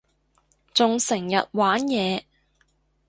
[0.73, 2.23] 仲成日玩嘢